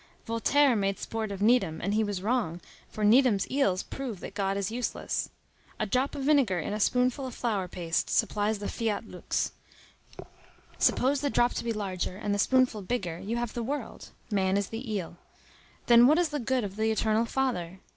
Voltaire 0.25 0.75
made 0.75 0.97
sport 0.97 1.31
of 1.31 1.43
Needham, 1.43 1.79
and 1.79 1.93
he 1.93 2.03
was 2.03 2.23
wrong, 2.23 2.59
for 2.89 3.03
Needham's 3.03 3.45
eels 3.51 3.83
prove 3.83 4.19
that 4.21 4.33
God 4.33 4.57
is 4.57 4.71
useless. 4.71 5.29
A 5.79 5.85
drop 5.85 6.15
of 6.15 6.23
vinegar 6.23 6.57
in 6.57 6.73
a 6.73 6.79
spoonful 6.79 7.27
of 7.27 7.35
flour 7.35 7.67
paste 7.67 8.09
supplies 8.09 8.57
the 8.57 8.67
fiat 8.67 9.07
lux. 9.07 9.51
Suppose 10.79 11.21
the 11.21 11.29
drop 11.29 11.53
to 11.53 11.63
be 11.63 11.71
larger 11.71 12.15
and 12.17 12.33
the 12.33 12.39
spoonful 12.39 12.81
bigger; 12.81 13.19
you 13.19 13.37
have 13.37 13.53
the 13.53 13.61
world. 13.61 14.09
Man 14.31 14.57
is 14.57 14.69
the 14.69 14.91
eel. 14.91 15.17
Then 15.85 16.07
what 16.07 16.17
is 16.17 16.29
the 16.29 16.39
good 16.39 16.63
of 16.63 16.77
the 16.77 16.89
Eternal 16.89 17.25
Father? 17.25 17.77